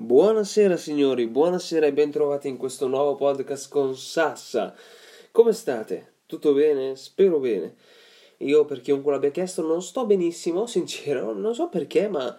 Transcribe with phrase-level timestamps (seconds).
[0.00, 4.72] Buonasera signori, buonasera e bentrovati in questo nuovo podcast con Sassa.
[5.32, 6.12] Come state?
[6.24, 6.94] Tutto bene?
[6.94, 7.74] Spero bene.
[8.38, 12.34] Io, per chiunque l'abbia chiesto, non sto benissimo, sincero, non so perché, ma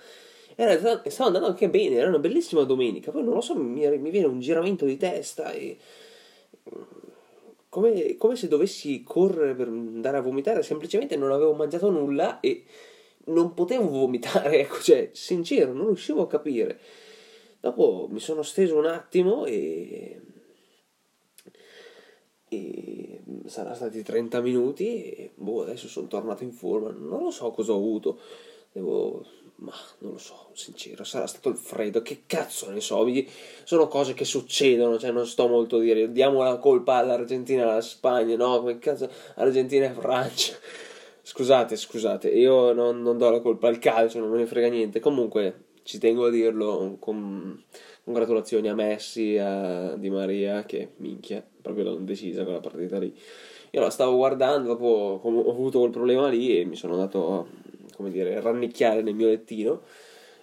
[0.55, 0.71] era,
[1.09, 4.27] stava andando anche bene, era una bellissima domenica, poi non lo so, mi, mi viene
[4.27, 5.77] un giramento di testa e...
[7.67, 12.63] Come, come se dovessi correre per andare a vomitare, semplicemente non avevo mangiato nulla e
[13.25, 16.79] non potevo vomitare, ecco, cioè, sincero, non riuscivo a capire.
[17.59, 20.21] Dopo mi sono steso un attimo e,
[22.47, 26.89] e sarà stati 30 minuti e boh, adesso sono tornato in forma.
[26.91, 28.19] Non lo so cosa ho avuto.
[28.71, 29.25] Devo.
[29.55, 32.01] Ma non lo so, sincero, sarà stato il freddo.
[32.01, 33.05] Che cazzo ne so?
[33.65, 36.13] Sono cose che succedono, cioè non sto molto a dire.
[36.13, 38.59] Diamo la colpa all'Argentina alla Spagna, no?
[38.59, 39.09] Come cazzo?
[39.35, 40.55] Argentina e Francia.
[41.21, 45.01] Scusate, scusate, io non, non do la colpa al calcio, non me ne frega niente.
[45.01, 47.59] Comunque, ci tengo a dirlo con
[48.03, 53.11] congratulazioni a Messi, a Di Maria, che minchia, proprio l'hanno decisa quella partita lì.
[53.71, 57.47] Io la stavo guardando, dopo ho avuto quel problema lì e mi sono andato,
[57.95, 59.81] come dire, rannicchiare nel mio lettino.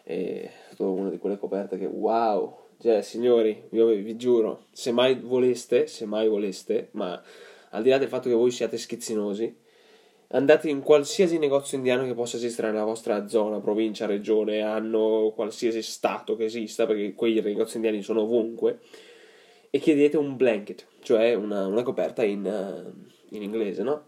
[0.02, 4.90] E è stata una di quelle coperte che, wow, cioè, signori, io vi giuro, se
[4.90, 7.22] mai voleste, se mai voleste, ma
[7.70, 9.56] al di là del fatto che voi siate schizzinosi,
[10.28, 15.82] andate in qualsiasi negozio indiano che possa esistere nella vostra zona, provincia, regione, anno, qualsiasi
[15.82, 18.80] stato che esista, perché quei negozi indiani sono ovunque,
[19.70, 24.06] e chiedete un blanket, cioè una, una coperta in, uh, in inglese, no?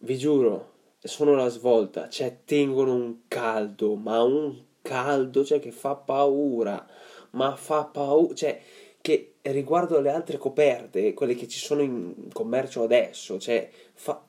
[0.00, 5.94] Vi giuro, sono la svolta, cioè tengono un caldo, ma un caldo, cioè che fa
[5.94, 6.86] paura,
[7.30, 8.60] ma fa paura, cioè
[9.00, 14.22] che riguardo alle altre coperte, quelle che ci sono in commercio adesso, cioè fa,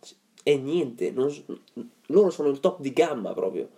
[0.44, 1.32] e niente, non,
[2.08, 3.70] loro sono il top di gamma proprio.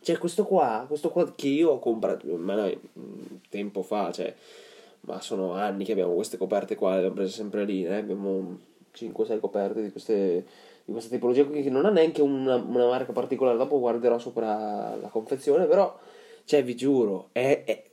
[0.00, 2.78] Cioè, questo qua, questo qua che io ho comprato, ma noi,
[3.48, 4.34] tempo fa, cioè,
[5.02, 7.94] ma sono anni che abbiamo queste coperte qua, le abbiamo prese sempre lì, eh?
[7.94, 8.58] abbiamo
[8.94, 10.44] 5-6 coperte di queste,
[10.84, 15.08] di questa tipologia che non ha neanche una, una, marca particolare, dopo guarderò sopra la
[15.08, 15.96] confezione, però,
[16.44, 17.90] cioè, vi giuro, è, è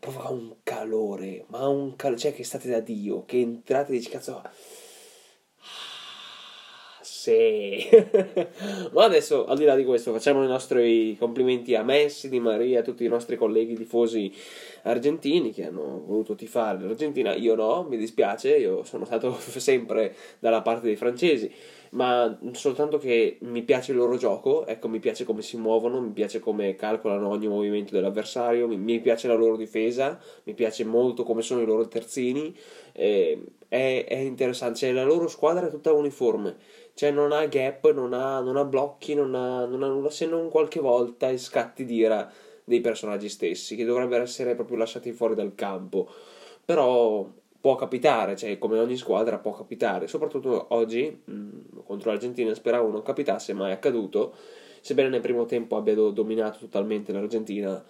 [0.00, 4.10] provoca un calore, ma un calore, cioè, che state da Dio, che entrate e dici,
[4.10, 4.42] cazzo
[7.20, 7.86] sì.
[8.92, 12.80] Ma adesso, al di là di questo, facciamo i nostri complimenti a Messi, Di Maria,
[12.80, 14.32] a tutti i nostri colleghi tifosi
[14.84, 17.34] argentini che hanno voluto tifare l'Argentina.
[17.34, 21.52] Io no, mi dispiace, io sono stato sempre dalla parte dei francesi,
[21.90, 26.12] ma soltanto che mi piace il loro gioco, ecco, mi piace come si muovono, mi
[26.12, 31.42] piace come calcolano ogni movimento dell'avversario, mi, piace la loro difesa, mi piace molto come
[31.42, 32.56] sono i loro terzini,
[32.92, 33.38] eh,
[33.68, 36.56] è, è interessante, cioè la loro squadra è tutta uniforme
[37.00, 40.26] cioè non ha gap, non ha, non ha blocchi, non ha, non ha, nulla se
[40.26, 42.30] non qualche volta i scatti di ira
[42.62, 46.06] dei personaggi stessi, che dovrebbero essere proprio lasciati fuori dal campo.
[46.62, 47.26] Però
[47.58, 51.50] può capitare, cioè come ogni squadra può capitare, soprattutto oggi mh, mm,
[51.86, 54.34] contro l'Argentina speravo non capitasse, ma è accaduto,
[54.82, 57.82] sebbene nel primo tempo abbia dominato totalmente l'Argentina,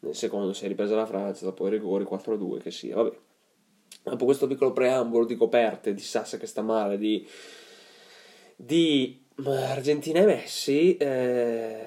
[0.00, 3.16] nel secondo si è ripresa la Francia, dopo i rigori 4-2 che sia, vabbè.
[4.02, 7.26] Dopo questo piccolo preambolo di coperte, di Sassa che sta male, di
[8.56, 10.96] di Argentina e Messi.
[10.96, 11.86] Eh,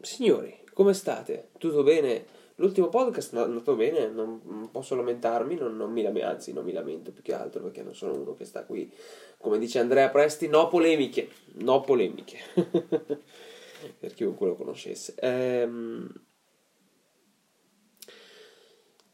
[0.00, 1.50] signori, come state?
[1.58, 2.40] Tutto bene?
[2.56, 7.10] L'ultimo podcast è andato bene, non, posso lamentarmi, non, non, mi anzi non mi lamento
[7.10, 8.92] più che altro perché non sono uno che sta qui,
[9.38, 12.38] come dice Andrea Presti, no polemiche, no polemiche,
[13.98, 15.14] per chiunque lo conoscesse.
[15.18, 16.08] Ehm,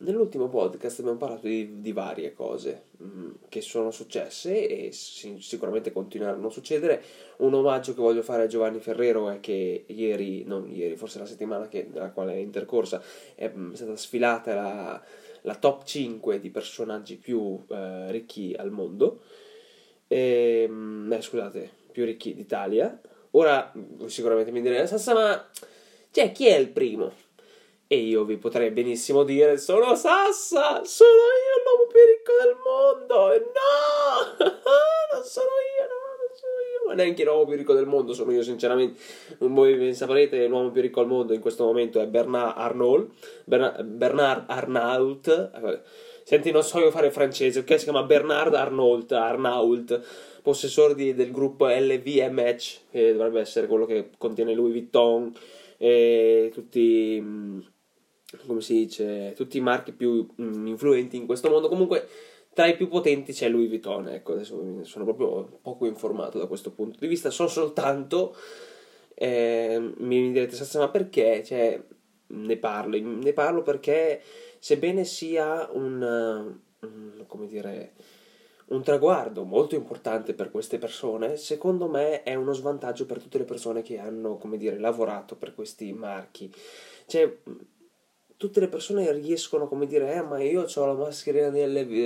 [0.00, 5.38] Nell'ultimo podcast abbiamo parlato di, di varie cose mh, mm, che sono successe e si,
[5.40, 7.02] sicuramente continueranno a succedere.
[7.38, 11.26] Un omaggio che voglio fare a Giovanni Ferrero è che ieri, non ieri, forse la
[11.26, 13.02] settimana che, nella quale è intercorsa,
[13.34, 15.02] è, mh, mm, stata sfilata la,
[15.42, 19.22] la, top 5 di personaggi più eh, ricchi al mondo.
[20.06, 23.00] E, mh, mm, eh, scusate, più ricchi d'Italia.
[23.32, 23.72] Ora
[24.06, 25.48] sicuramente mi direte, ma
[26.12, 27.26] cioè, chi è il primo?
[27.90, 30.84] E io vi potrei benissimo dire: Sono Sassa!
[30.84, 33.32] Sono io l'uomo più ricco del mondo!
[33.32, 34.44] E no!
[35.14, 36.86] non sono io, no, non sono io!
[36.88, 39.00] Ma neanche l'uomo più ricco del mondo sono io, sinceramente.
[39.38, 43.10] Voi saprete, l'uomo più ricco al mondo in questo momento è Bernard Arnault.
[43.46, 45.82] Bernard, Arnault.
[46.24, 47.78] Senti, non so io fare francese, ok?
[47.78, 49.12] Si chiama Bernard Arnault.
[49.12, 49.98] Arnault
[50.42, 55.32] possessore di, del gruppo LVMH, che dovrebbe essere quello che contiene Louis Vuitton
[55.78, 57.60] e tutti mm,
[58.46, 61.68] come si dice, tutti i marchi più mm, influenti in questo mondo.
[61.68, 62.06] Comunque,
[62.52, 64.08] tra i più potenti c'è Louis Vuitton.
[64.08, 67.30] Ecco, adesso sono proprio poco informato da questo punto di vista.
[67.30, 68.36] So soltanto,
[69.14, 71.42] eh, mi direte, ma perché?
[71.44, 71.82] Cioè,
[72.26, 73.00] ne parli.
[73.00, 74.20] Ne parlo perché,
[74.58, 76.02] sebbene sia un,
[76.80, 77.92] un come dire,
[78.66, 83.44] un traguardo molto importante per queste persone, secondo me è uno svantaggio per tutte le
[83.44, 86.52] persone che hanno, come dire, lavorato per questi marchi.
[87.06, 87.38] Cioè,
[88.38, 91.60] tutte le persone riescono come dire eh ma io ho la mascherina di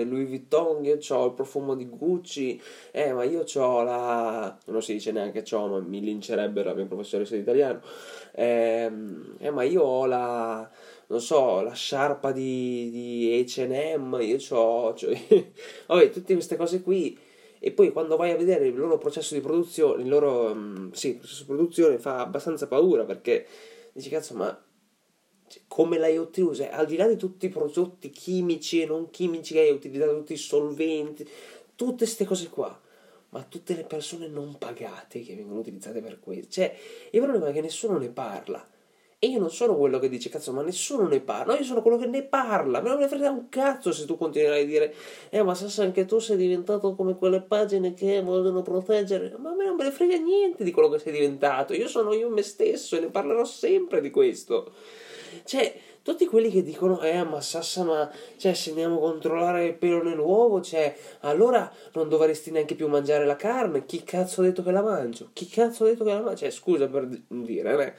[0.05, 4.95] Louis Vuitton io ho il profumo di Gucci eh ma io ho la non si
[4.95, 7.83] dice neanche ciò ma mi lincerebbero la mia professoressa di italiano.
[8.33, 8.91] Eh,
[9.39, 10.69] eh ma io ho la
[11.09, 15.15] non so la sciarpa di, di H&M io ho cioè,
[15.87, 17.17] vabbè tutte queste cose qui.
[17.59, 21.17] E poi quando vai a vedere il loro processo di produzione il loro mm, sì,
[21.17, 23.47] processo di produzione fa abbastanza paura perché
[23.93, 24.59] dici cazzo ma
[25.67, 29.55] come l'hai ottenuto, cioè, al di là di tutti i prodotti chimici e non chimici
[29.55, 31.29] che hai utilizzato, tutti i solventi,
[31.75, 32.81] tutte queste cose qua,
[33.31, 36.51] ma tutte le persone non pagate che vengono utilizzate per questo.
[36.51, 36.77] Cioè,
[37.11, 38.67] il problema è che nessuno ne parla.
[39.25, 41.53] E io non sono quello che dice, cazzo, ma nessuno ne parla.
[41.53, 42.81] No, io sono quello che ne parla.
[42.81, 44.95] Ma non me ne frega un cazzo se tu continuerai a dire,
[45.31, 49.37] eh, ma Sassa, anche tu sei diventato come quelle pagine che vogliono proteggere.
[49.39, 51.73] Ma a me non me ne frega niente di quello che sei diventato.
[51.73, 54.73] Io sono io me stesso e ne parlerò sempre di questo.
[55.45, 59.75] Cioè, tutti quelli che dicono, eh, ma Sassa, ma cioè, se andiamo a controllare il
[59.75, 63.87] pelo nell'uovo, cioè, allora non dovresti neanche più mangiare la carne.
[63.87, 65.31] Chi cazzo ha detto che la mangio?
[65.33, 66.39] Chi cazzo ha detto che la mangio?
[66.39, 67.95] Cioè, scusa per dire, eh?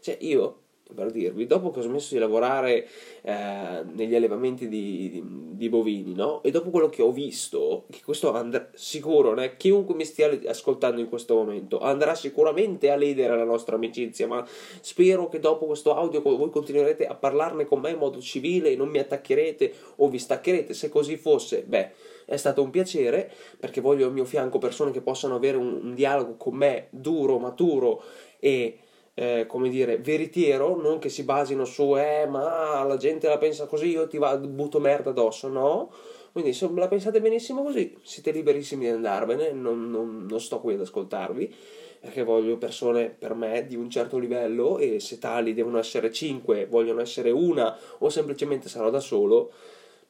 [0.00, 2.86] Cioè, io per dirvi, dopo che ho smesso di lavorare
[3.22, 5.22] eh, negli allevamenti di, di,
[5.56, 6.42] di, bovini, no?
[6.42, 9.56] E dopo quello che ho visto, che questo andrà sicuro, né?
[9.56, 14.46] chiunque mi stia ascoltando in questo momento, andrà sicuramente a ledere la nostra amicizia, ma
[14.80, 18.76] spero che dopo questo audio voi continuerete a parlarne con me in modo civile e
[18.76, 20.74] non mi attaccherete o vi staccherete.
[20.74, 21.90] Se così fosse, beh,
[22.26, 25.94] è stato un piacere perché voglio al mio fianco persone che possano avere un, un
[25.94, 28.02] dialogo con me duro, maturo
[28.38, 28.78] e
[29.14, 33.66] eh, come dire, veritiero, non che si basino su, eh, ma la gente la pensa
[33.66, 35.90] così, io ti va, butto merda addosso, no.
[36.32, 40.74] Quindi se la pensate benissimo così, siete liberissimi di andarvene, non, non, non sto qui
[40.74, 41.54] ad ascoltarvi,
[42.00, 46.66] perché voglio persone per me di un certo livello e se tali devono essere 5,
[46.66, 49.52] vogliono essere una o semplicemente sarò da solo,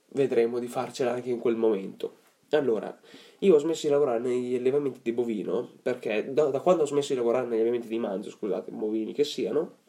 [0.08, 2.22] vedremo di farcela anche in quel momento.
[2.56, 2.96] Allora,
[3.40, 7.12] io ho smesso di lavorare negli allevamenti di bovino perché da, da quando ho smesso
[7.12, 9.82] di lavorare negli allevamenti di manzo, scusate, bovini che siano,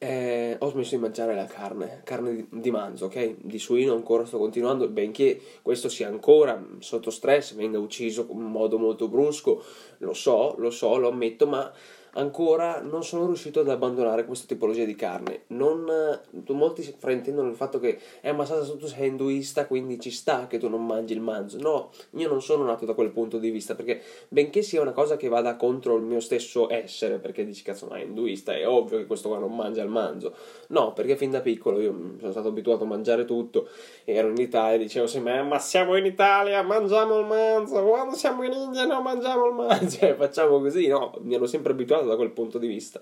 [0.00, 3.36] eh, ho smesso di mangiare la carne, carne di, di, manzo, ok?
[3.40, 8.78] Di suino ancora sto continuando, benché questo sia ancora sotto stress, venga ucciso in modo
[8.78, 9.62] molto brusco,
[9.98, 11.72] lo so, lo so, lo ammetto, ma
[12.18, 15.42] ancora non sono riuscito ad abbandonare questa tipologia di carne.
[15.48, 20.10] Non, eh, molti fraintendono il fatto che è ma Sasa tu sei induista, quindi ci
[20.10, 21.58] sta che tu non mangi il manzo.
[21.58, 25.16] No, io non sono nato da quel punto di vista, perché benché sia una cosa
[25.16, 28.98] che vada contro il mio stesso essere, perché dici cazzo, ma è induista, è ovvio
[28.98, 30.34] che questo qua non mangia il manzo.
[30.68, 33.68] No, perché fin da piccolo io sono stato abituato a mangiare tutto,
[34.04, 38.42] ero in Italia e dicevo sempre, ma siamo in Italia, mangiamo il manzo, quando siamo
[38.42, 42.16] in India non mangiamo il manzo, cioè, facciamo così, no, mi ero sempre abituato da
[42.16, 43.00] quel punto di vista.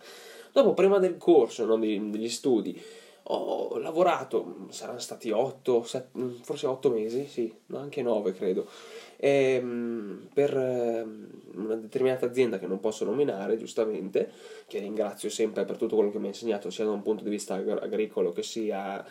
[0.53, 2.81] Dopo, prima del corso, no, degli studi,
[3.29, 8.69] ho lavorato, saranno stati 8, forse 8 mesi, sì, anche 9 credo,
[9.17, 14.31] e, ehm, per ehm, una determinata azienda che non posso nominare, giustamente,
[14.69, 17.31] che ringrazio sempre per tutto quello che mi ha insegnato, sia da un punto di
[17.31, 19.05] vista agricolo che sia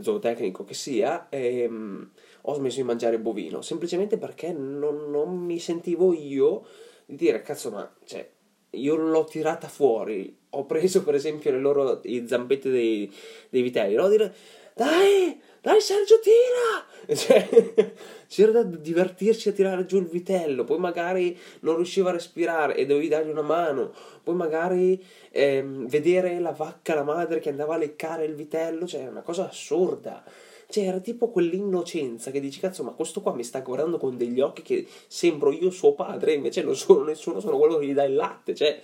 [0.00, 2.10] zootecnico che sia, e, ehm,
[2.42, 6.64] ho smesso di mangiare bovino, semplicemente perché non, non mi sentivo io
[7.06, 8.28] di dire, cazzo, ma cioè,
[8.70, 10.36] io l'ho tirata fuori.
[10.50, 13.12] Ho preso per esempio le loro i zampette dei,
[13.48, 14.08] dei vitelli, no?
[14.08, 14.34] Dire
[14.74, 16.88] dai, dai Sergio tira!
[17.10, 17.94] Cioè,
[18.28, 22.86] c'era da divertirsi a tirare giù il vitello, poi magari non riusciva a respirare e
[22.86, 27.78] dovevi dargli una mano, poi magari ehm, vedere la vacca, la madre che andava a
[27.78, 30.22] leccare il vitello, cioè è una cosa assurda.
[30.70, 34.40] Cioè, era tipo quell'innocenza che dici, cazzo, ma questo qua mi sta guardando con degli
[34.40, 38.04] occhi che sembro io suo padre, invece non sono nessuno, sono quello che gli dà
[38.04, 38.54] il latte.
[38.54, 38.80] Cioè,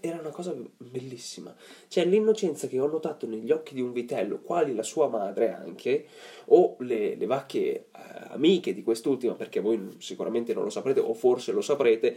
[0.00, 1.54] era una cosa bellissima.
[1.88, 6.06] Cioè, l'innocenza che ho notato negli occhi di un vitello, quali la sua madre anche,
[6.46, 7.86] o le, le vacche eh,
[8.30, 12.16] amiche di quest'ultima, perché voi sicuramente non lo saprete, o forse lo saprete,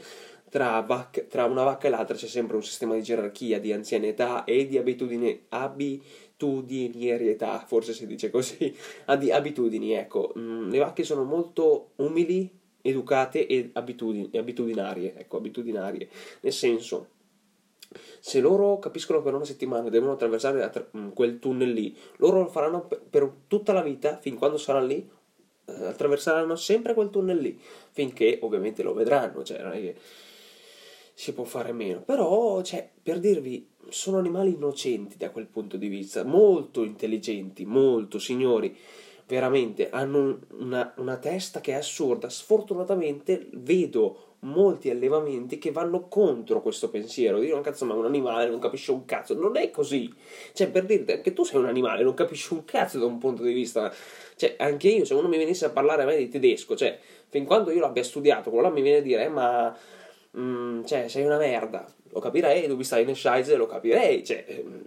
[0.50, 4.44] tra, vacca, tra una vacca e l'altra c'è sempre un sistema di gerarchia, di anzianità
[4.46, 8.74] e di abitudine, abitudine abitudinierietà, forse si dice così,
[9.06, 10.34] abitudini, ecco.
[10.38, 12.50] Mm, le vacche sono molto umili,
[12.82, 16.08] educate e abitudin- abitudinarie, ecco, abitudinarie,
[16.42, 17.10] nel senso
[18.20, 22.42] se loro capiscono che per una settimana devono attraversare attra- mm, quel tunnel lì, loro
[22.42, 25.10] lo faranno per, tutta la vita, fin quando saranno lì,
[25.66, 27.60] eh, attraverseranno sempre quel tunnel lì,
[27.92, 29.96] finché ovviamente lo vedranno, cioè
[31.20, 32.02] si può fare meno.
[32.02, 38.20] Però, cioè, per dirvi, sono animali innocenti da quel punto di vista, molto intelligenti, molto,
[38.20, 38.78] signori,
[39.26, 42.30] veramente, hanno una, una testa che è assurda.
[42.30, 47.40] Sfortunatamente vedo molti allevamenti che vanno contro questo pensiero.
[47.40, 49.34] Dicono, cazzo, ma un animale non capisce un cazzo.
[49.34, 50.14] Non è così.
[50.54, 53.42] Cioè, per dirti, anche tu sei un animale, non capisci un cazzo da un punto
[53.42, 53.92] di vista.
[54.36, 57.44] Cioè, anche io, se uno mi venisse a parlare a me di tedesco, cioè, fin
[57.44, 59.76] quando io l'abbia studiato, quello là mi viene a dire, eh, ma.
[60.40, 61.92] Mm, cioè, sei una merda.
[62.10, 64.82] Lo capirei, in Scheiße, lo capirei, cioè, mm,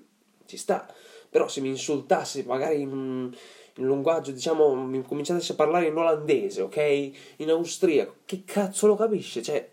[0.47, 0.92] ci sta.
[1.28, 3.33] Però se mi insultassi magari in
[3.80, 7.11] in linguaggio, diciamo, mi cominciate a parlare in olandese, ok?
[7.37, 9.42] In austriaco, che cazzo lo capisce?
[9.42, 9.69] Cioè,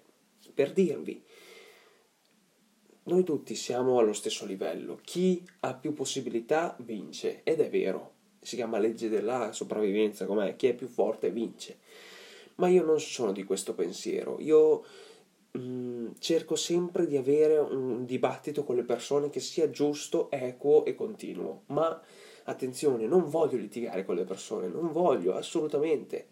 [0.53, 1.23] per dirvi,
[3.03, 8.55] noi tutti siamo allo stesso livello, chi ha più possibilità vince, ed è vero, si
[8.55, 10.55] chiama legge della sopravvivenza, com'è?
[10.55, 11.79] Chi è più forte vince.
[12.55, 14.83] Ma io non sono di questo pensiero, io
[15.55, 20.95] mm, cerco sempre di avere un dibattito con le persone che sia giusto, equo e
[20.95, 22.01] continuo, ma
[22.49, 26.25] Attenzione, non voglio litigare con le persone, non voglio assolutamente.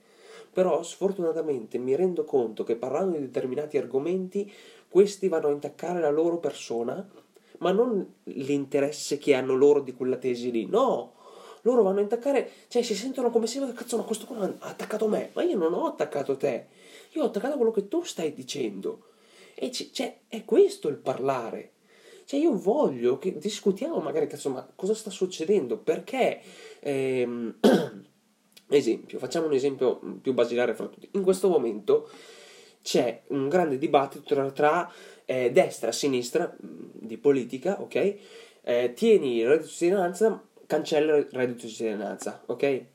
[0.53, 4.50] Però sfortunatamente mi rendo conto che parlando di determinati argomenti,
[4.88, 7.05] questi vanno a intaccare la loro persona,
[7.57, 11.15] ma non l'interesse che hanno loro di quella tesi lì, no!
[11.63, 15.10] Loro vanno a intaccare, cioè si sentono come se, cazzo, ma questo qua ha attaccato
[15.10, 16.67] me, ma io non ho attaccato te,
[17.15, 19.07] io ho attaccato quello che tu stai dicendo.
[19.55, 21.72] E c- cioè, è questo il parlare.
[22.25, 25.77] Cioè io voglio che discutiamo magari, cazzo, ma cosa sta succedendo?
[25.77, 26.41] Perché,
[26.79, 27.60] ehm,
[28.69, 31.07] esempio, facciamo un esempio più basilare fra tutti.
[31.13, 32.10] In questo momento
[32.81, 34.91] c'è un grande dibattito tra, tra
[35.25, 38.15] eh, destra e sinistra di politica, ok?
[38.62, 42.86] Eh, tieni il reddito di cittadinanza, cancella il reddito di cittadinanza, ok?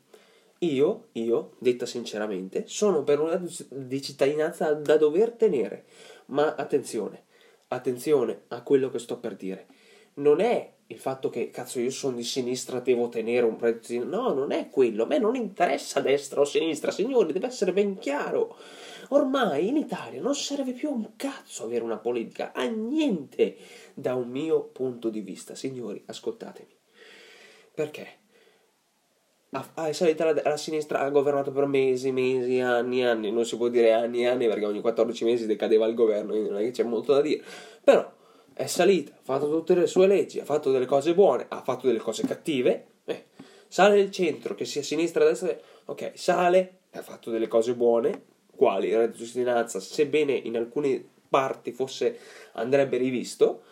[0.63, 5.87] Io, io, detta sinceramente, sono per un reddito di cittadinanza da dover tenere.
[6.27, 7.25] Ma attenzione,
[7.69, 9.67] attenzione a quello che sto per dire.
[10.15, 14.05] Non è il fatto che, cazzo, io sono di sinistra, devo tenere un prezzo.
[14.05, 15.05] No, non è quello.
[15.05, 18.55] A me non interessa destra o sinistra, signori, deve essere ben chiaro.
[19.11, 23.57] Ormai in Italia non serve più un cazzo avere una politica, a niente
[23.95, 25.55] da un mio punto di vista.
[25.55, 26.77] Signori, ascoltatemi.
[27.73, 28.19] Perché?
[29.51, 33.69] È salita la, la, sinistra, ha governato per mesi, mesi, anni, anni, non si può
[33.69, 36.85] dire anni, anni perché ogni 14 mesi decadeva il governo, quindi non è che c'è
[36.85, 37.43] molto da dire,
[37.83, 38.09] però
[38.53, 41.89] è salita, ha fatto tutte le sue leggi, ha fatto delle cose buone, ha fatto
[41.89, 43.25] delle cose cattive, eh,
[43.67, 48.23] sale il centro, che sia sinistra o destra, ok, sale, ha fatto delle cose buone,
[48.55, 52.19] quali di cittadinanza, sebbene in alcune parti fosse
[52.53, 53.63] andrebbe rivisto,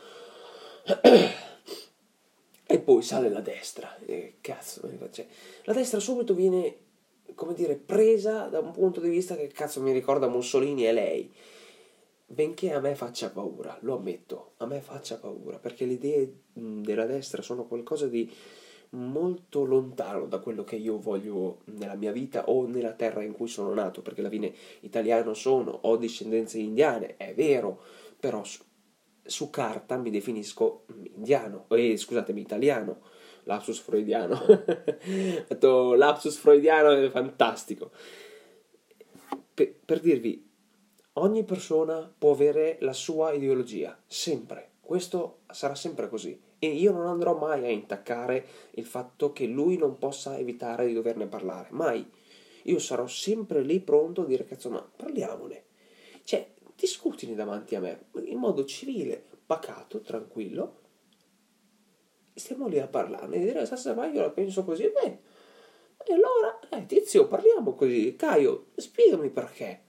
[2.70, 3.96] E poi sale la destra.
[4.04, 5.26] E cazzo, cioè,
[5.64, 6.76] la destra subito viene,
[7.34, 11.32] come dire, presa da un punto di vista che cazzo mi ricorda Mussolini e lei.
[12.26, 17.06] Benché a me faccia paura, lo ammetto, a me faccia paura, perché le idee della
[17.06, 18.30] destra sono qualcosa di
[18.90, 23.48] molto lontano da quello che io voglio nella mia vita o nella terra in cui
[23.48, 27.80] sono nato, perché alla fine italiano sono, ho discendenze indiane, è vero,
[28.20, 28.42] però
[29.28, 33.00] su carta mi definisco indiano, eh, scusatemi, italiano,
[33.44, 34.40] lapsus freudiano,
[35.46, 37.90] fatto lapsus freudiano è fantastico.
[39.54, 40.48] Per, per dirvi,
[41.14, 46.46] ogni persona può avere la sua ideologia, sempre, questo sarà sempre così.
[46.60, 50.92] E io non andrò mai a intaccare il fatto che lui non possa evitare di
[50.92, 52.04] doverne parlare, mai.
[52.64, 55.64] Io sarò sempre lì pronto a dire, cazzo, ma parliamone.
[56.24, 60.86] Cioè, discutine davanti a me in modo civile, pacato, tranquillo.
[62.34, 64.84] Stiamo lì a parlarne e dire, Sassa, ma io la penso così.
[64.84, 65.18] Beh,
[66.04, 68.14] e allora, eh, tizio, parliamo così.
[68.14, 69.82] Caio, spiegami perché.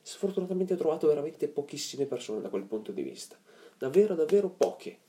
[0.00, 3.38] Sfortunatamente ho trovato veramente pochissime persone da quel punto di vista.
[3.76, 5.00] Davvero, davvero poche.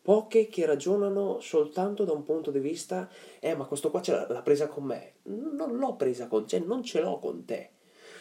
[0.00, 4.68] Poche che ragionano soltanto da un punto di vista, eh, ma questo qua l'ha presa
[4.68, 5.16] con me.
[5.24, 7.72] Non l'ho presa con te, cioè non ce l'ho con te.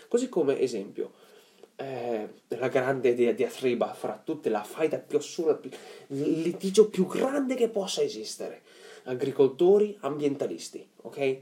[0.08, 1.14] Così come, esempio,
[1.76, 5.60] eh, la grande diatriba fra tutte, la faida più assurda,
[6.08, 8.62] il litigio più grande che possa esistere.
[9.04, 11.38] Agricoltori, ambientalisti, ok?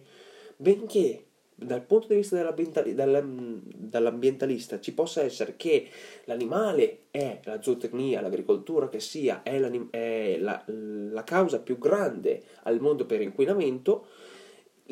[0.58, 1.26] Benché
[1.56, 5.88] dal punto di vista dell'ambientalista ci possa essere che
[6.26, 9.60] l'animale è la zootecnia, l'agricoltura che sia, è,
[9.92, 14.08] è la, la causa più grande al mondo per inquinamento,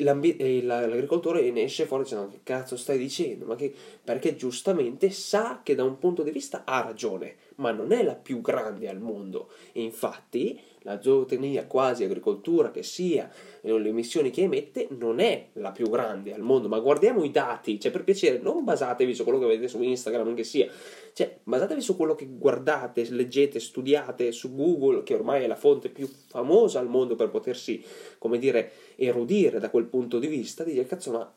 [0.02, 3.46] l'agricoltore ne esce fuori dicendo che cazzo stai dicendo?
[3.46, 7.92] Ma che, perché giustamente sa che da un punto di vista ha ragione ma non
[7.92, 9.50] è la più grande al mondo.
[9.72, 15.70] E infatti la zootecnia quasi agricoltura che sia, le emissioni che emette, non è la
[15.70, 19.38] più grande al mondo, ma guardiamo i dati, cioè per piacere, non basatevi su quello
[19.38, 20.68] che vedete su Instagram, che sia,
[21.12, 25.88] cioè basatevi su quello che guardate, leggete, studiate su Google, che ormai è la fonte
[25.88, 27.84] più famosa al mondo per potersi,
[28.18, 31.32] come dire, erudire da quel punto di vista, di dire, cazzo, ma,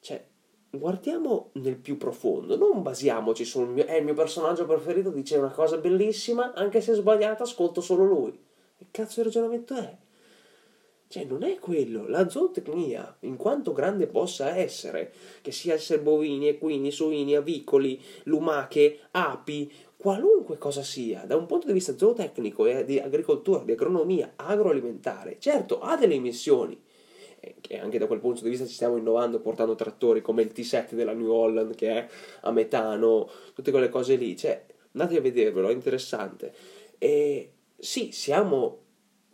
[0.00, 0.22] cioè,
[0.70, 5.50] guardiamo nel più profondo, non basiamoci sul mio, è il mio personaggio preferito, dice una
[5.50, 8.52] cosa bellissima, anche se sbagliata, ascolto solo lui.
[8.76, 9.96] Che cazzo di ragionamento è?
[11.06, 12.08] Cioè, non è quello.
[12.08, 15.12] La zootecnia, in quanto grande possa essere,
[15.42, 21.68] che sia essere bovini, equini, suini, avicoli, lumache, api, qualunque cosa sia, da un punto
[21.68, 26.78] di vista zootecnico e di agricoltura, di agronomia agroalimentare, certo ha delle emissioni,
[27.40, 30.94] e anche da quel punto di vista ci stiamo innovando portando trattori come il T7
[30.94, 32.08] della New Holland che è
[32.42, 34.62] a metano, tutte quelle cose lì, cioè
[34.92, 36.52] andate a vedervelo, è interessante.
[36.98, 38.82] E sì, siamo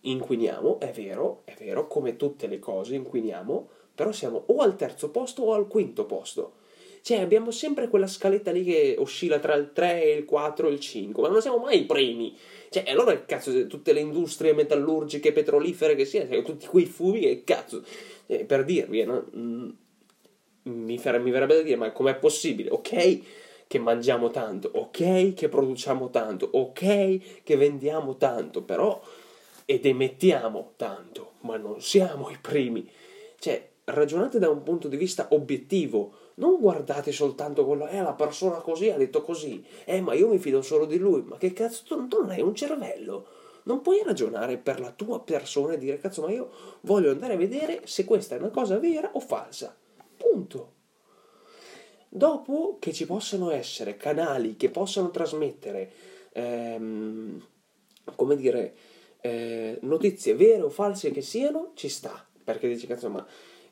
[0.03, 5.11] inquiniamo, è vero, è vero, come tutte le cose inquiniamo, però siamo o al terzo
[5.11, 6.55] posto o al quinto posto.
[7.03, 10.81] Cioè, abbiamo sempre quella scaletta lì che oscilla tra il 3, il 4 e il
[10.81, 12.37] 5, ma non siamo mai i primi.
[12.69, 17.43] Cioè, allora che cazzo, tutte le industrie metallurgiche, petrolifere che cioè, tutti quei fumi, che
[17.45, 17.83] cazzo,
[18.27, 19.27] eh, per dirvi, eh, no?
[19.35, 19.71] mm,
[20.65, 22.71] mi, fare, mi verrebbe da dire, ma com'è possibile?
[22.71, 23.21] Ok
[23.71, 29.01] che mangiamo tanto, ok che produciamo tanto, ok che vendiamo tanto, però
[29.65, 32.91] ed emettiamo tanto, ma non siamo i primi.
[33.39, 38.57] Cioè, ragionate da un punto di vista obiettivo, non guardate soltanto quello, eh, la persona
[38.57, 41.85] così ha detto così, eh, ma io mi fido solo di lui, ma che cazzo,
[42.09, 43.27] tu, non hai un cervello.
[43.63, 46.51] Non puoi ragionare per la tua persona e dire, cazzo, ma io
[46.81, 49.77] voglio andare a vedere se questa è una cosa vera o falsa.
[50.17, 50.79] Punto.
[52.13, 55.93] Dopo che ci possano essere canali che possano trasmettere,
[56.33, 57.41] ehm,
[58.17, 58.75] come dire,
[59.21, 62.27] eh, notizie vere o false che siano, ci sta.
[62.43, 63.25] Perché dici, cazzo, ma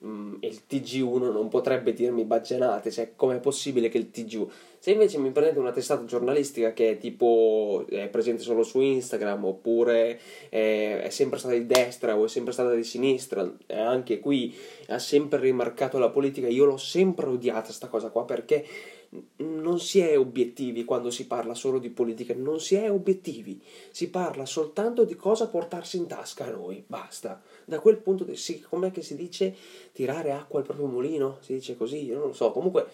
[0.04, 4.50] mm, il TG1 non potrebbe dirmi baggianate, cioè com'è possibile che il TG1...
[4.80, 9.44] Se invece mi prendete una testata giornalistica che è tipo è presente solo su Instagram
[9.44, 14.54] oppure è, è sempre stata di destra o è sempre stata di sinistra, anche qui
[14.88, 18.64] ha sempre rimarcato la politica, io l'ho sempre odiata questa cosa qua perché
[19.36, 24.10] non si è obiettivi quando si parla solo di politica, non si è obiettivi, si
[24.10, 27.40] parla soltanto di cosa portarsi in tasca a noi, basta.
[27.64, 29.54] Da quel punto di sì, com'è che si dice
[29.92, 31.38] tirare acqua al proprio mulino?
[31.40, 32.86] Si dice così, io non lo so, comunque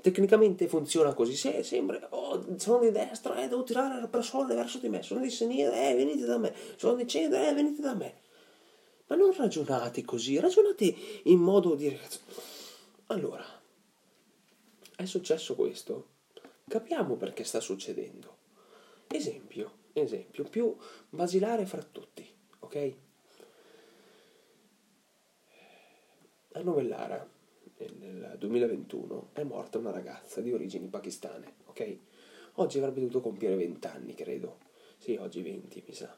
[0.00, 4.78] tecnicamente funziona così, se sembra, oh, sono di destra, eh, devo tirare le persone verso
[4.78, 7.94] di me, sono di sinistra, eh, venite da me, sono di centro, eh, venite da
[7.94, 8.14] me.
[9.06, 11.98] Ma non ragionate così, ragionate in modo di...
[13.06, 13.44] Allora,
[14.96, 16.08] è successo questo,
[16.68, 18.36] capiamo perché sta succedendo.
[19.08, 20.76] Esempio, esempio più
[21.08, 22.28] basilare fra tutti,
[22.60, 22.94] ok?
[26.52, 27.26] A Novellara,
[27.98, 31.96] nel 2021, è morta una ragazza di origini pakistane, ok?
[32.54, 34.58] Oggi avrebbe dovuto compiere 20 anni, credo.
[34.98, 36.16] Sì, oggi 20, mi sa.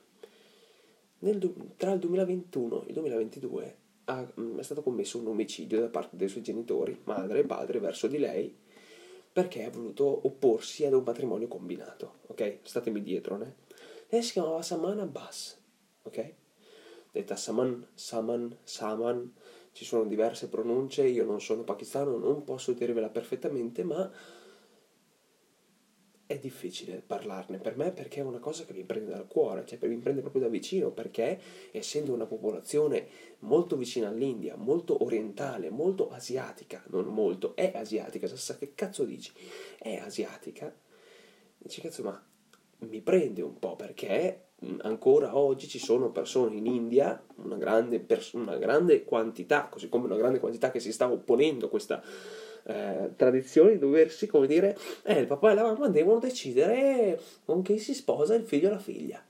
[1.19, 5.89] Nel, tra il 2021 e il 2022 ha, mm, è stato commesso un omicidio da
[5.89, 8.57] parte dei suoi genitori, madre e padre, verso di lei
[9.33, 12.59] perché ha voluto opporsi ad un matrimonio combinato, ok?
[12.63, 13.55] Statemi dietro, né?
[14.09, 15.57] Lei si chiamava Saman Abbas,
[16.03, 16.35] ok?
[17.13, 19.33] Detta Saman, Saman, Saman,
[19.81, 24.13] ci sono diverse pronunce, io non sono pakistano, non posso dirvela perfettamente, ma
[26.27, 29.79] è difficile parlarne per me perché è una cosa che mi prende dal cuore, cioè
[29.89, 31.41] mi prende proprio da vicino, perché
[31.71, 38.59] essendo una popolazione molto vicina all'India, molto orientale, molto asiatica, non molto, è asiatica, sa
[38.59, 39.33] che cazzo dici?
[39.79, 40.77] È asiatica,
[41.57, 42.30] dici cazzo ma
[42.81, 44.49] mi prende un po' perché
[44.83, 50.07] ancora oggi ci sono persone in India, una grande, pers- una grande quantità, così come
[50.07, 52.03] una grande quantità che si sta opponendo a questa
[52.65, 57.63] eh, tradizione di doversi, come dire, eh, il papà e la mamma devono decidere con
[57.63, 59.25] chi si sposa il figlio o la figlia.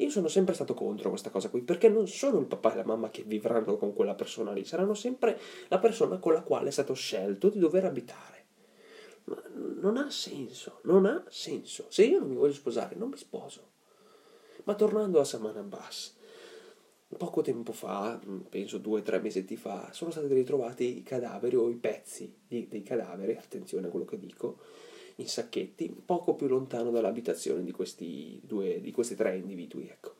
[0.00, 2.84] Io sono sempre stato contro questa cosa qui, perché non sono il papà e la
[2.84, 6.72] mamma che vivranno con quella persona lì, saranno sempre la persona con la quale è
[6.72, 8.37] stato scelto di dover abitare.
[9.80, 11.86] Non ha senso, non ha senso.
[11.88, 13.70] Se io non mi voglio sposare, non mi sposo.
[14.64, 16.16] Ma tornando a Saman Abbas,
[17.16, 21.56] Poco tempo fa, mm, penso due o tre mesetti fa, sono stati ritrovati i cadaveri
[21.56, 24.58] o i pezzi di, dei cadaveri, attenzione a quello che dico,
[25.16, 29.88] in sacchetti, poco più lontano dall'abitazione di questi, due, di questi tre individui.
[29.88, 30.16] Ecco.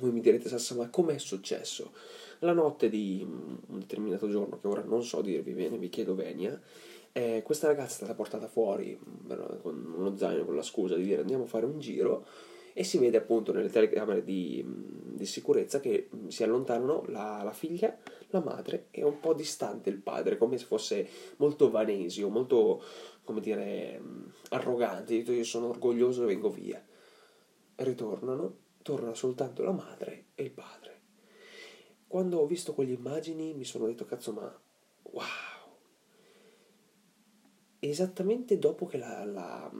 [0.00, 1.94] Voi mi direte, Sassa, ma com'è successo?
[2.40, 6.14] La notte di mm, un determinato giorno, che ora non so dirvi bene, vi chiedo
[6.14, 6.60] venia,
[7.16, 11.04] eh, questa ragazza è stata portata fuori mm, con uno zaino con la scusa di
[11.04, 12.26] dire andiamo a fare un giro
[12.74, 17.96] e si vede appunto nelle telecamere di, di sicurezza che si allontanano la, la, figlia,
[18.28, 22.82] la madre e un po' distante il padre, come se fosse molto vanesio, molto,
[23.24, 23.98] come dire,
[24.50, 26.84] arrogante, io sono orgoglioso e vengo via.
[27.76, 31.00] Ritornano, torna soltanto la madre e il padre.
[32.06, 34.60] Quando ho visto quelle immagini mi sono detto, cazzo, ma
[35.12, 35.55] wow!
[37.88, 39.70] Esattamente dopo che la, la,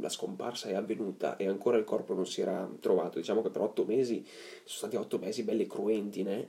[0.00, 3.62] la, scomparsa è avvenuta e ancora il corpo non si era trovato, diciamo che per
[3.62, 4.24] otto mesi,
[4.64, 6.48] sono stati otto mesi belli cruenti, né?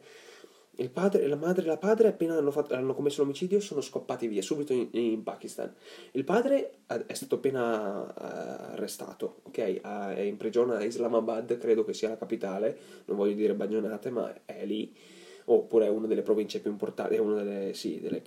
[0.79, 4.27] Il padre, la madre e la padre, appena hanno, fatto, hanno commesso l'omicidio, sono scappati
[4.27, 5.73] via subito in, in, Pakistan.
[6.11, 9.79] Il padre è stato appena uh, arrestato, ok?
[9.83, 14.11] Uh, è in prigione a Islamabad, credo che sia la capitale, non voglio dire bagionate,
[14.11, 14.93] ma è lì.
[15.45, 18.21] Oppure è una delle province più importanti, è una delle, sì, delle,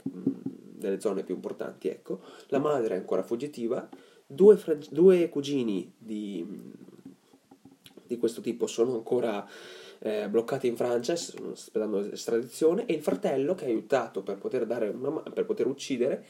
[0.81, 2.21] delle zone più importanti, ecco.
[2.49, 3.88] La madre è ancora fuggitiva,
[4.27, 4.59] due,
[4.90, 6.45] due cugini di,
[8.07, 9.47] di, questo tipo sono ancora
[9.99, 14.66] eh, bloccati in Francia, stanno aspettando estradizione, e il fratello che ha aiutato per poter,
[14.95, 16.25] una, per poter uccidere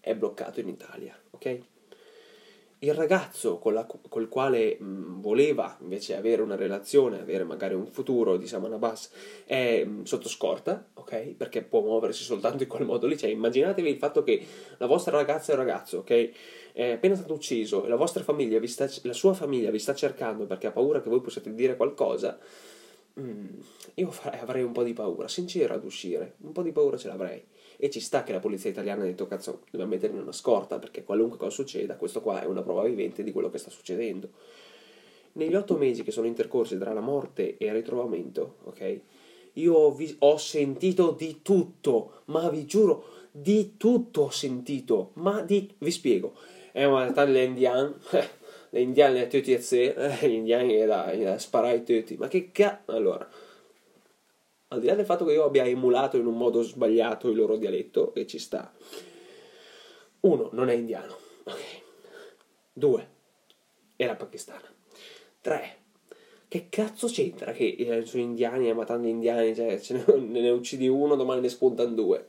[0.00, 1.60] è bloccato in Italia, ok?
[2.80, 8.36] Il ragazzo la, col quale mh, voleva invece avere una relazione, avere magari un futuro
[8.36, 9.10] di Saman Abbas,
[9.46, 11.34] è mh, sotto scorta, ok?
[11.36, 13.16] Perché può muoversi soltanto in quel modo lì.
[13.16, 14.44] Cioè, immaginatevi il fatto che
[14.76, 16.30] la vostra ragazza è un ragazzo, ok?
[16.72, 20.44] È appena stato ucciso e la vostra famiglia sta, la sua famiglia vi sta cercando
[20.46, 22.38] perché ha paura che voi possiate dire qualcosa.
[23.14, 23.46] Mh,
[23.94, 27.08] io farei, avrei un po' di paura, sincero ad uscire, un po' di paura ce
[27.08, 27.42] l'avrei
[27.76, 30.78] e ci sta che la polizia italiana ha detto cazzo dobbiamo mettere in una scorta
[30.78, 34.30] perché qualunque cosa succeda questo qua è una prova vivente di quello che sta succedendo.
[35.32, 39.00] Negli otto mesi che sono intercorsi tra la morte e il ritrovamento ok
[39.54, 45.42] io ho, vi- ho sentito di tutto ma vi giuro di tutto ho sentito ma
[45.42, 46.34] di vi spiego
[46.72, 47.94] è una tale indiana
[48.70, 53.28] le indiane e sé gli indiani da, da sparare tutti ma che cazzo allora
[54.68, 57.56] al di là del fatto che io abbia emulato in un modo sbagliato il loro
[57.56, 58.72] dialetto, e ci sta.
[60.20, 61.16] Uno, non è indiano.
[61.44, 61.82] Ok.
[62.72, 63.10] Due,
[63.94, 64.74] era pakistana.
[65.40, 65.76] Tre,
[66.48, 70.88] che cazzo c'entra che eh, sono indiani e matando indiani, cioè ce ne, ne uccidi
[70.88, 72.28] uno, domani ne spuntano due.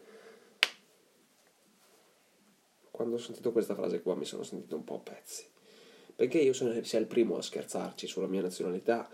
[2.92, 5.46] Quando ho sentito questa frase qua mi sono sentito un po' a pezzi.
[6.16, 9.08] Perché io sono sia il primo a scherzarci sulla mia nazionalità,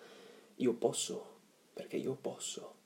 [0.55, 1.39] io posso,
[1.73, 2.81] perché io posso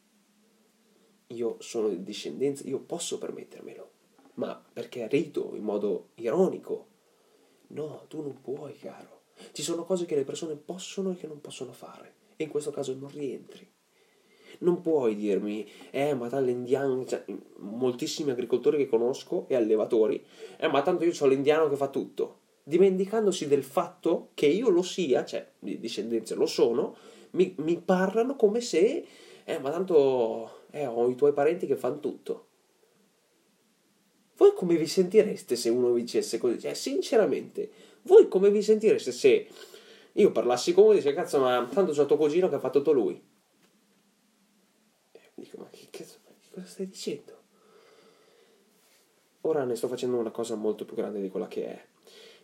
[1.28, 3.90] io sono di discendenza, io posso permettermelo,
[4.36, 6.88] ma perché rido in modo ironico.
[7.68, 9.22] No, tu non puoi, caro.
[9.52, 12.72] Ci sono cose che le persone possono e che non possono fare, e in questo
[12.72, 13.70] caso non rientri.
[14.60, 17.24] Non puoi dirmi, eh, ma tale indiano, cioè,
[17.58, 20.24] moltissimi agricoltori che conosco e allevatori,
[20.58, 24.82] eh, ma tanto io ho l'indiano che fa tutto, dimenticandosi del fatto che io lo
[24.82, 26.96] sia, cioè di discendenza lo sono,
[27.32, 29.06] mi, mi parlano come se,
[29.50, 32.48] eh, ma tanto eh, ho i tuoi parenti che fanno tutto.
[34.36, 36.60] Voi come vi sentireste se uno vi dicesse così?
[36.60, 39.48] Cioè, sinceramente, voi come vi sentireste se
[40.12, 42.80] io parlassi con voi e dice cazzo, ma tanto c'ho tuo cugino che ha fatto
[42.80, 43.24] tutto lui?
[45.14, 47.36] E dico, ma che cazzo, ma che cosa stai dicendo?
[49.42, 51.86] Ora ne sto facendo una cosa molto più grande di quella che è.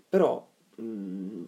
[0.08, 1.44] Però, mh, mm,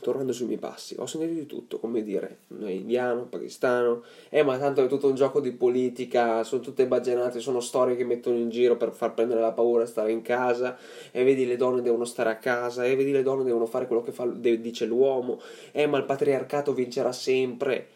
[0.00, 4.84] tornando sui miei passi, ho sentito di tutto, come dire, indiano, pakistano, eh ma tanto
[4.84, 8.76] è tutto un gioco di politica, sono tutte baggianate, sono storie che mettono in giro
[8.76, 10.76] per far prendere la paura a stare in casa,
[11.10, 14.02] e vedi le donne devono stare a casa, e vedi le donne devono fare quello
[14.02, 15.40] che fa, dice l'uomo,
[15.72, 17.88] eh ma il patriarcato vincerà sempre.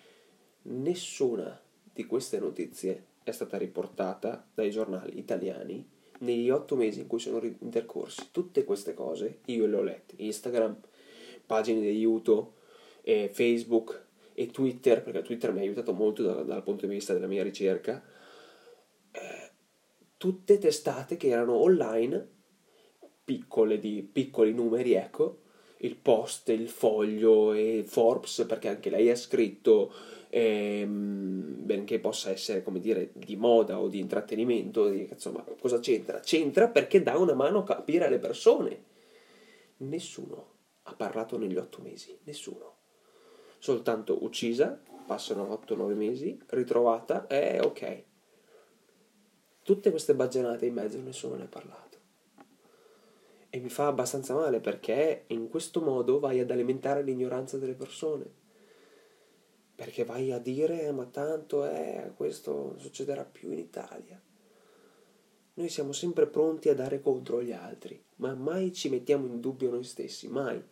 [0.62, 1.60] Nessuna
[1.92, 5.86] di queste notizie è stata riportata dai giornali italiani
[6.18, 8.28] negli otto mesi in cui sono intercorsi.
[8.30, 10.76] Tutte queste cose io le ho lette, Instagram,
[11.46, 12.54] pagine di aiuto,
[13.02, 17.12] eh, Facebook e Twitter, perché Twitter mi ha aiutato molto da, dal punto di vista
[17.12, 18.02] della mia ricerca,
[19.12, 19.50] eh,
[20.16, 22.28] tutte testate che erano online,
[23.24, 25.42] piccole di piccoli numeri, ecco,
[25.78, 29.92] il post, il foglio e Forbes, perché anche lei ha scritto,
[30.30, 36.20] ehm, benché possa essere, come dire, di moda o di intrattenimento, insomma, cosa c'entra?
[36.20, 38.92] C'entra perché dà una mano a capire alle persone.
[39.78, 40.53] Nessuno
[40.84, 42.18] ha parlato negli otto mesi?
[42.24, 42.76] Nessuno.
[43.58, 48.04] Soltanto uccisa, passano 8-9 mesi, ritrovata, e eh, ok.
[49.62, 51.98] Tutte queste baggianate in mezzo nessuno ne ha parlato.
[53.48, 58.42] E mi fa abbastanza male perché in questo modo vai ad alimentare l'ignoranza delle persone.
[59.74, 64.20] Perché vai a dire, eh, ma tanto eh, questo non succederà più in Italia.
[65.54, 69.70] Noi siamo sempre pronti a dare contro gli altri, ma mai ci mettiamo in dubbio
[69.70, 70.62] noi stessi, mai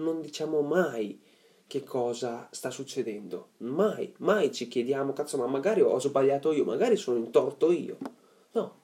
[0.00, 1.20] non diciamo mai
[1.70, 3.50] che cosa sta succedendo.
[3.58, 7.96] Mai, mai ci chiediamo, cazzo, ma magari ho sbagliato io, magari sono in torto io.
[8.52, 8.78] No.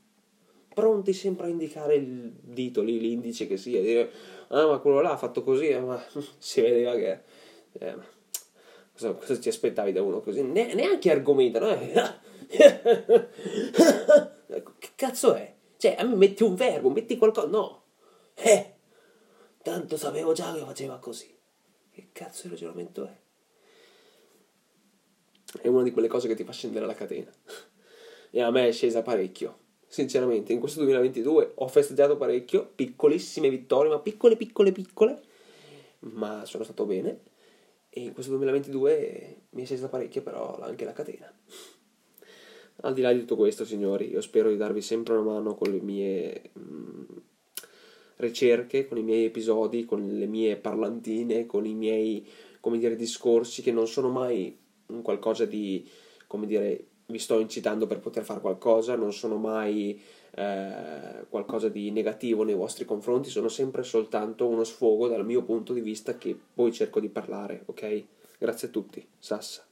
[0.72, 4.09] Pronti sempre a indicare il dito lì, l'indice che sia, dire,
[4.48, 6.00] ah, ma quello là ha fatto così, eh, ma
[6.38, 7.20] si vedeva che.
[7.72, 7.96] Eh,
[8.92, 10.42] cosa, cosa, ti aspettavi da uno così?
[10.42, 11.76] Ne, neanche argomenta, no?
[14.79, 15.55] che cazzo è?
[15.76, 17.48] Cioè, metti un verbo, metti qualcosa.
[17.48, 17.83] No.
[18.35, 18.76] Eh.
[19.66, 21.29] Tanto sapevo già che faceva così.
[21.90, 23.16] Che cazzo di ragionamento è?
[25.61, 27.33] È una di quelle cose che ti fa scendere la catena.
[28.31, 29.59] E a me è scesa parecchio.
[29.88, 35.20] Sinceramente, in questo 2022 ho festeggiato parecchio, piccolissime vittorie, ma piccole, piccole, piccole,
[35.98, 37.22] ma sono stato bene.
[37.88, 41.29] E in questo 2022 mi è scesa parecchio, però anche la catena.
[42.83, 45.72] Al di là di tutto questo, signori, io spero di darvi sempre una mano con
[45.72, 47.05] le mie mh, mm,
[48.16, 52.26] ricerche, con i miei episodi, con le mie parlantine, con i miei,
[52.61, 55.88] come dire, discorsi che non sono mai un qualcosa di,
[56.26, 60.00] come dire, vi sto incitando per poter fare qualcosa, non sono mai
[60.35, 65.72] eh, qualcosa di negativo nei vostri confronti, sono sempre soltanto uno sfogo dal mio punto
[65.72, 68.05] di vista che poi cerco di parlare, ok?
[68.38, 69.65] Grazie a tutti, Sassa.